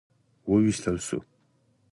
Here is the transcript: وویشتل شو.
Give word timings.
وویشتل 0.51 0.97
شو. 1.07 1.19